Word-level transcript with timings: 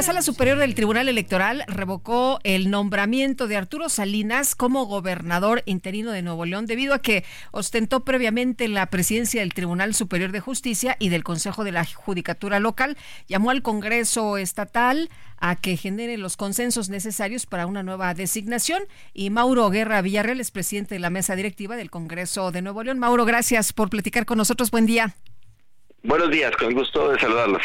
La 0.00 0.06
Sala 0.06 0.22
Superior 0.22 0.56
del 0.56 0.74
Tribunal 0.74 1.10
Electoral 1.10 1.62
revocó 1.66 2.40
el 2.42 2.70
nombramiento 2.70 3.48
de 3.48 3.58
Arturo 3.58 3.90
Salinas 3.90 4.54
como 4.54 4.86
gobernador 4.86 5.62
interino 5.66 6.10
de 6.10 6.22
Nuevo 6.22 6.46
León 6.46 6.64
debido 6.64 6.94
a 6.94 7.02
que 7.02 7.22
ostentó 7.50 8.02
previamente 8.02 8.66
la 8.68 8.86
presidencia 8.86 9.42
del 9.42 9.52
Tribunal 9.52 9.92
Superior 9.92 10.32
de 10.32 10.40
Justicia 10.40 10.96
y 10.98 11.10
del 11.10 11.22
Consejo 11.22 11.64
de 11.64 11.72
la 11.72 11.84
Judicatura 11.84 12.60
Local. 12.60 12.96
Llamó 13.28 13.50
al 13.50 13.60
Congreso 13.60 14.38
Estatal 14.38 15.10
a 15.36 15.56
que 15.56 15.76
genere 15.76 16.16
los 16.16 16.38
consensos 16.38 16.88
necesarios 16.88 17.44
para 17.44 17.66
una 17.66 17.82
nueva 17.82 18.14
designación. 18.14 18.82
Y 19.12 19.28
Mauro 19.28 19.68
Guerra 19.68 20.00
Villarreal 20.00 20.40
es 20.40 20.50
presidente 20.50 20.94
de 20.94 21.00
la 21.00 21.10
mesa 21.10 21.36
directiva 21.36 21.76
del 21.76 21.90
Congreso 21.90 22.52
de 22.52 22.62
Nuevo 22.62 22.82
León. 22.82 22.98
Mauro, 22.98 23.26
gracias 23.26 23.74
por 23.74 23.90
platicar 23.90 24.24
con 24.24 24.38
nosotros. 24.38 24.70
Buen 24.70 24.86
día. 24.86 25.14
Buenos 26.02 26.30
días, 26.30 26.50
con 26.56 26.72
gusto 26.72 27.12
de 27.12 27.20
saludarlos. 27.20 27.62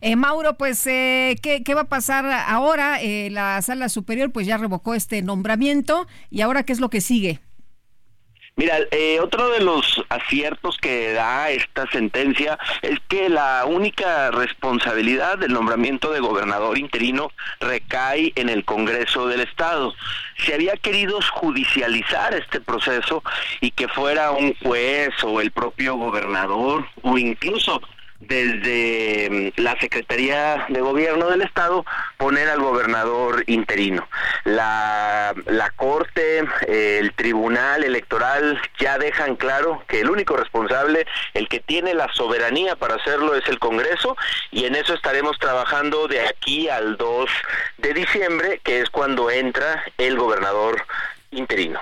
Eh, 0.00 0.16
Mauro, 0.16 0.56
pues, 0.56 0.84
eh, 0.86 1.36
¿qué, 1.40 1.62
¿qué, 1.62 1.74
va 1.74 1.82
a 1.82 1.88
pasar 1.88 2.26
ahora? 2.26 3.00
Eh, 3.00 3.30
la 3.30 3.62
sala 3.62 3.88
superior 3.88 4.32
pues 4.32 4.46
ya 4.46 4.56
revocó 4.56 4.94
este 4.94 5.22
nombramiento 5.22 6.06
y 6.30 6.40
ahora 6.40 6.64
¿qué 6.64 6.72
es 6.72 6.80
lo 6.80 6.90
que 6.90 7.00
sigue? 7.00 7.40
Mira, 8.58 8.78
eh, 8.90 9.20
otro 9.20 9.50
de 9.50 9.60
los 9.60 10.02
aciertos 10.08 10.78
que 10.78 11.12
da 11.12 11.50
esta 11.50 11.86
sentencia 11.90 12.58
es 12.80 12.98
que 13.06 13.28
la 13.28 13.66
única 13.66 14.30
responsabilidad 14.30 15.36
del 15.36 15.52
nombramiento 15.52 16.10
de 16.10 16.20
gobernador 16.20 16.78
interino 16.78 17.30
recae 17.60 18.32
en 18.34 18.48
el 18.48 18.64
Congreso 18.64 19.28
del 19.28 19.40
Estado. 19.40 19.92
Se 20.38 20.54
había 20.54 20.74
querido 20.78 21.18
judicializar 21.34 22.32
este 22.32 22.62
proceso 22.62 23.22
y 23.60 23.72
que 23.72 23.88
fuera 23.88 24.30
un 24.30 24.54
juez 24.62 25.10
o 25.22 25.42
el 25.42 25.50
propio 25.50 25.96
gobernador 25.96 26.86
o 27.02 27.18
incluso 27.18 27.82
desde 28.20 29.52
mm, 29.58 29.60
la 29.60 29.78
Secretaría 29.80 30.64
de 30.70 30.80
Gobierno 30.80 31.28
del 31.28 31.42
Estado 31.42 31.84
poner 32.16 32.48
al 32.48 32.60
gobernador 32.60 33.44
interino. 33.46 34.08
La, 34.44 35.34
la 35.46 35.70
Corte, 35.70 36.44
el 36.66 37.12
Tribunal 37.12 37.84
Electoral 37.84 38.60
ya 38.78 38.98
dejan 38.98 39.36
claro 39.36 39.84
que 39.88 40.00
el 40.00 40.10
único 40.10 40.36
responsable, 40.36 41.06
el 41.34 41.48
que 41.48 41.60
tiene 41.60 41.94
la 41.94 42.12
soberanía 42.12 42.76
para 42.76 42.94
hacerlo 42.96 43.34
es 43.34 43.46
el 43.48 43.58
Congreso 43.58 44.16
y 44.50 44.64
en 44.64 44.74
eso 44.74 44.94
estaremos 44.94 45.38
trabajando 45.38 46.08
de 46.08 46.26
aquí 46.26 46.68
al 46.68 46.96
2 46.96 47.30
de 47.78 47.94
diciembre, 47.94 48.60
que 48.62 48.80
es 48.80 48.90
cuando 48.90 49.30
entra 49.30 49.84
el 49.98 50.16
gobernador 50.16 50.84
interino. 51.30 51.80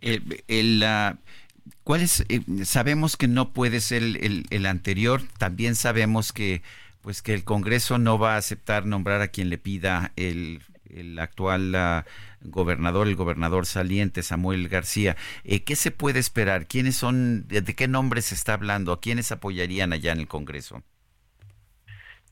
El. 0.00 0.82
Eh, 0.82 2.64
sabemos 2.64 3.16
que 3.16 3.28
no 3.28 3.52
puede 3.52 3.80
ser 3.80 4.02
el, 4.02 4.46
el, 4.50 4.66
anterior, 4.66 5.22
también 5.38 5.74
sabemos 5.74 6.32
que 6.32 6.62
pues 7.04 7.20
que 7.20 7.34
el 7.34 7.44
Congreso 7.44 7.98
no 7.98 8.18
va 8.18 8.34
a 8.34 8.38
aceptar 8.38 8.86
nombrar 8.86 9.20
a 9.20 9.28
quien 9.28 9.50
le 9.50 9.58
pida 9.58 10.12
el, 10.16 10.62
el 10.88 11.18
actual 11.18 11.74
uh, 11.74 12.48
gobernador, 12.48 13.06
el 13.06 13.14
gobernador 13.14 13.66
saliente, 13.66 14.22
Samuel 14.22 14.70
García. 14.70 15.14
Eh, 15.44 15.64
¿Qué 15.64 15.76
se 15.76 15.90
puede 15.90 16.18
esperar? 16.18 16.66
¿Quiénes 16.66 16.96
son, 16.96 17.46
de, 17.46 17.60
de 17.60 17.74
qué 17.74 17.88
nombres 17.88 18.24
se 18.24 18.34
está 18.34 18.54
hablando? 18.54 18.90
¿A 18.90 19.02
quiénes 19.02 19.30
apoyarían 19.32 19.92
allá 19.92 20.12
en 20.12 20.20
el 20.20 20.28
Congreso? 20.28 20.82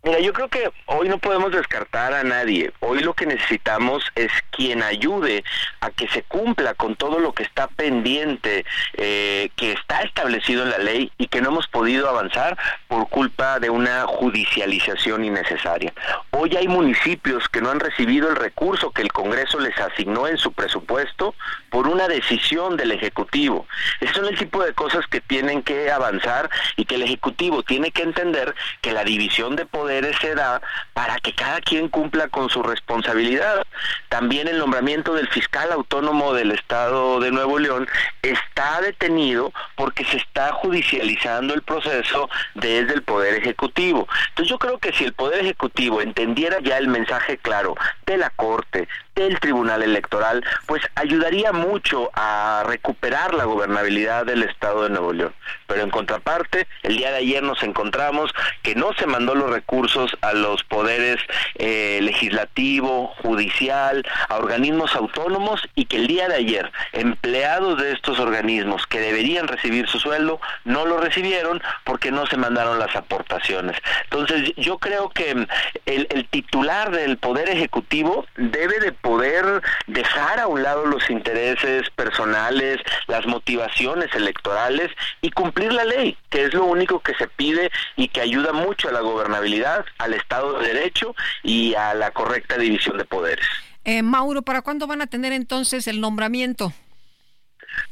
Mira, 0.05 0.19
yo 0.19 0.33
creo 0.33 0.49
que 0.49 0.69
hoy 0.87 1.09
no 1.09 1.19
podemos 1.19 1.53
descartar 1.53 2.13
a 2.13 2.25
nadie. 2.25 2.73
Hoy 2.81 2.99
lo 3.05 3.15
que 3.15 3.25
necesitamos 3.25 4.03
es 4.17 4.33
quien 4.51 4.83
ayude 4.83 5.45
a 5.81 5.91
que 5.91 6.09
se 6.09 6.25
cumpla 6.25 6.75
con 6.75 6.97
todo 6.97 7.21
lo 7.21 7.33
que 7.33 7.45
está 7.45 7.69
pendiente, 7.69 8.65
eh, 8.95 9.51
que 9.55 9.71
está 9.71 10.03
establecido 10.03 10.65
en 10.65 10.71
la 10.71 10.79
ley 10.79 11.13
y 11.19 11.29
que 11.29 11.41
no 11.41 11.51
hemos 11.51 11.69
podido 11.69 12.09
avanzar 12.09 12.59
por 12.89 13.09
culpa 13.11 13.61
de 13.61 13.71
una 13.71 14.05
judicialización 14.09 15.25
innecesaria. 15.25 15.93
Hoy 16.33 16.57
hay 16.57 16.67
municipios 16.67 17.49
que 17.49 17.61
no 17.61 17.71
han 17.71 17.79
recibido 17.79 18.29
el 18.29 18.35
recurso 18.35 18.91
que 18.91 19.03
el 19.03 19.13
Congreso 19.13 19.61
les 19.61 19.79
asignó 19.79 20.27
en 20.27 20.37
su 20.37 20.53
presupuesto 20.53 21.37
por 21.73 21.89
una 21.89 22.07
decisión 22.07 22.77
del 22.77 22.93
Ejecutivo. 22.93 23.67
Esos 24.01 24.17
son 24.17 24.27
el 24.27 24.39
tipo 24.39 24.63
de 24.63 24.75
cosas 24.75 25.07
que 25.07 25.23
tienen 25.23 25.63
que 25.63 25.91
avanzar 25.91 26.51
y 26.77 26.85
que 26.85 26.97
el 26.97 27.03
Ejecutivo 27.03 27.63
tiene 27.63 27.91
que 27.91 28.03
entender 28.03 28.55
que 28.83 28.93
la 28.93 29.05
división 29.05 29.57
de 29.57 29.65
poder 29.65 30.15
se 30.19 30.35
da 30.35 30.61
para 30.93 31.17
que 31.17 31.33
cada 31.35 31.63
quien 31.63 31.89
cumpla 31.89 32.29
con 32.29 32.51
su 32.51 32.63
responsabilidad. 32.63 33.67
También 34.11 34.49
el 34.49 34.59
nombramiento 34.59 35.15
del 35.15 35.29
fiscal 35.29 35.73
autónomo 35.73 36.35
del 36.35 36.53
Estado 36.53 37.19
de 37.21 37.31
Nuevo 37.31 37.59
León 37.59 37.89
está 38.21 38.83
detenido 38.83 39.51
porque 39.75 40.05
se 40.05 40.19
está 40.19 40.53
judicializando 40.53 41.55
el 41.55 41.63
proceso 41.63 42.29
desde 42.55 42.93
el 42.93 43.03
Poder 43.03 43.35
Ejecutivo. 43.35 44.07
Entonces 44.29 44.51
yo 44.51 44.59
creo 44.59 44.77
que 44.77 44.93
si 44.93 45.05
el 45.05 45.15
Poder 45.15 45.41
Ejecutivo 45.41 46.03
entendiera 46.03 46.59
ya 46.61 46.77
el 46.77 46.89
mensaje 46.89 47.39
claro 47.39 47.77
de 48.05 48.19
la 48.19 48.29
Corte, 48.29 48.89
del 49.15 49.41
Tribunal 49.41 49.83
Electoral, 49.83 50.45
pues 50.67 50.83
ayudaría 50.95 51.53
mucho 51.53 52.11
a 52.15 52.65
recuperar 52.67 53.35
la 53.35 53.45
gobernabilidad 53.45 54.27
del 54.27 54.43
Estado 54.43 54.85
de 54.85 54.91
Nuevo 54.91 55.13
León. 55.13 55.35
Pero 55.67 55.83
en 55.83 55.91
contraparte, 55.91 56.67
el 56.83 56.97
día 56.97 57.11
de 57.11 57.19
ayer 57.19 57.43
nos 57.43 57.63
encontramos 57.63 58.33
que 58.63 58.75
no 58.75 58.93
se 58.95 59.07
mandó 59.07 59.35
los 59.35 59.51
recursos 59.51 60.17
a 60.23 60.33
los 60.33 60.65
poderes 60.65 61.19
eh, 61.57 62.01
legislativo, 62.03 63.09
judicial, 63.23 64.05
a 64.29 64.37
organismos 64.37 64.95
autónomos 64.95 65.63
y 65.75 65.85
que 65.87 65.97
el 65.97 66.07
día 66.07 66.29
de 66.29 66.37
ayer 66.37 66.73
empleados 66.93 67.81
de 67.81 67.93
estos 67.93 68.19
organismos 68.19 68.87
que 68.87 69.01
deberían 69.01 69.49
recibir 69.49 69.89
su 69.89 69.99
sueldo 69.99 70.41
no 70.65 70.87
lo 70.87 70.99
recibieron 70.99 71.63
porque 71.85 72.11
no 72.11 72.27
se 72.27 72.37
mandaron 72.37 72.79
las 72.79 72.95
aportaciones. 72.97 73.77
Entonces 74.05 74.53
yo 74.57 74.79
creo 74.79 75.11
que 75.11 75.31
el, 75.31 75.49
el 75.87 76.29
titular 76.29 76.91
del 76.91 77.19
Poder 77.19 77.49
Ejecutivo 77.49 78.27
debe 78.37 78.79
de 78.81 78.93
poder 79.03 79.61
dejar 79.87 80.41
a 80.41 80.47
un 80.47 80.63
lado 80.63 80.87
los 80.87 81.11
intereses 81.11 81.91
personales, 81.91 82.81
las 83.09 83.27
motivaciones 83.27 84.15
electorales 84.15 84.91
y 85.21 85.31
cumplir 85.31 85.73
la 85.73 85.85
ley, 85.85 86.17
que 86.31 86.45
es 86.45 86.55
lo 86.55 86.65
único 86.65 87.01
que 87.01 87.15
se 87.15 87.29
pide 87.29 87.71
y 87.97 88.09
que 88.09 88.23
ayuda 88.23 88.53
mucho 88.53 88.89
a 88.89 88.93
la 88.93 89.01
gobernabilidad, 89.01 89.85
al 89.99 90.15
Estado 90.15 90.59
de 90.59 90.69
Derecho 90.69 91.15
y 91.43 91.75
a 91.75 91.95
la 91.95 92.13
correcta 92.13 92.57
división 92.57 92.97
de 92.97 93.05
poderes. 93.05 93.47
Eh, 93.85 94.03
Mauro, 94.03 94.43
¿para 94.43 94.63
cuándo 94.63 94.87
van 94.87 95.03
a 95.03 95.07
tener 95.07 95.33
entonces 95.33 95.89
el 95.89 96.01
nombramiento? 96.01 96.73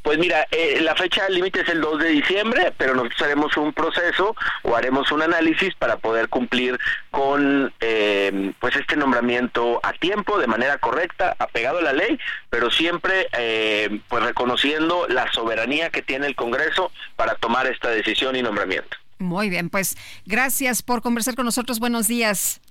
Pues 0.03 0.19
mira, 0.19 0.47
eh, 0.51 0.81
la 0.81 0.95
fecha 0.95 1.29
límite 1.29 1.61
es 1.61 1.69
el 1.69 1.81
2 1.81 2.01
de 2.01 2.09
diciembre, 2.09 2.73
pero 2.79 2.95
nosotros 2.95 3.21
haremos 3.23 3.57
un 3.57 3.73
proceso 3.73 4.35
o 4.63 4.75
haremos 4.75 5.13
un 5.13 5.23
análisis 5.23 5.75
para 5.75 5.99
poder 5.99 6.29
cumplir 6.29 6.79
con 7.11 7.73
eh, 7.81 8.53
pues 8.61 8.77
este 8.77 8.97
nombramiento 8.97 9.79
a 9.83 9.93
tiempo, 9.93 10.39
de 10.39 10.47
manera 10.47 10.79
correcta, 10.79 11.37
apegado 11.39 11.79
a 11.79 11.83
la 11.83 11.93
ley, 11.93 12.19
pero 12.49 12.71
siempre 12.71 13.29
eh, 13.37 14.01
pues 14.09 14.23
reconociendo 14.23 15.07
la 15.09 15.31
soberanía 15.33 15.91
que 15.91 16.03
tiene 16.03 16.27
el 16.27 16.35
Congreso 16.35 16.91
para 17.17 17.35
tomar 17.35 17.67
esta 17.67 17.91
decisión 17.91 18.37
y 18.37 18.43
nombramiento. 18.43 18.97
Muy 19.19 19.51
bien, 19.51 19.69
pues 19.69 19.97
gracias 20.25 20.83
por 20.83 21.03
conversar 21.03 21.35
con 21.35 21.45
nosotros. 21.45 21.79
Buenos 21.79 22.09
días. 22.09 22.63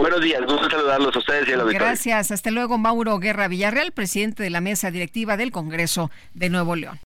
Buenos 0.00 0.22
días, 0.22 0.40
gusto 0.46 0.70
saludarlos 0.70 1.14
a 1.14 1.18
ustedes 1.18 1.46
y 1.46 1.52
a 1.52 1.56
la 1.56 1.62
auditorio. 1.64 1.86
Gracias. 1.86 2.30
Hasta 2.30 2.50
luego, 2.50 2.78
Mauro 2.78 3.18
Guerra 3.18 3.48
Villarreal, 3.48 3.92
presidente 3.92 4.42
de 4.42 4.48
la 4.48 4.62
mesa 4.62 4.90
directiva 4.90 5.36
del 5.36 5.52
Congreso 5.52 6.10
de 6.32 6.48
Nuevo 6.48 6.74
León. 6.74 7.00